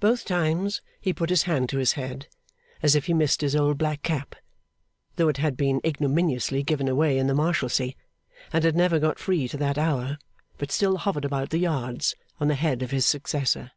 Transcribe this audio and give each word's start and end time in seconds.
Both 0.00 0.26
times, 0.26 0.82
he 1.00 1.14
put 1.14 1.30
his 1.30 1.44
hand 1.44 1.70
to 1.70 1.78
his 1.78 1.92
head 1.94 2.28
as 2.82 2.94
if 2.94 3.06
he 3.06 3.14
missed 3.14 3.40
his 3.40 3.56
old 3.56 3.78
black 3.78 4.02
cap 4.02 4.34
though 5.16 5.30
it 5.30 5.38
had 5.38 5.56
been 5.56 5.80
ignominiously 5.82 6.62
given 6.62 6.88
away 6.88 7.16
in 7.16 7.26
the 7.26 7.32
Marshalsea, 7.32 7.94
and 8.52 8.64
had 8.64 8.76
never 8.76 8.98
got 8.98 9.18
free 9.18 9.48
to 9.48 9.56
that 9.56 9.78
hour, 9.78 10.18
but 10.58 10.70
still 10.70 10.98
hovered 10.98 11.24
about 11.24 11.48
the 11.48 11.56
yards 11.58 12.14
on 12.38 12.48
the 12.48 12.54
head 12.54 12.82
of 12.82 12.90
his 12.90 13.06
successor. 13.06 13.72